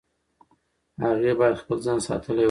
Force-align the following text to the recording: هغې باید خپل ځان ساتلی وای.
هغې 1.03 1.31
باید 1.39 1.61
خپل 1.61 1.77
ځان 1.85 1.99
ساتلی 2.07 2.33
وای. 2.37 2.39